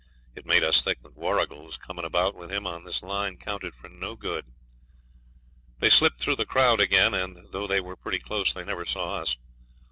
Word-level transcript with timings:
It 0.33 0.47
made 0.47 0.63
us 0.63 0.81
think 0.81 1.03
that 1.03 1.15
Warrigal's 1.15 1.77
coming 1.77 2.05
about 2.05 2.33
with 2.33 2.51
him 2.51 2.65
on 2.65 2.85
this 2.85 3.03
line 3.03 3.37
counted 3.37 3.75
for 3.75 3.87
no 3.87 4.15
good. 4.15 4.47
They 5.77 5.89
slipped 5.91 6.19
through 6.19 6.37
the 6.37 6.43
crowd 6.47 6.79
again, 6.79 7.13
and, 7.13 7.51
though 7.51 7.67
they 7.67 7.81
were 7.81 7.95
pretty 7.95 8.17
close, 8.17 8.51
they 8.51 8.65
never 8.65 8.83
saw 8.87 9.17
us. 9.17 9.37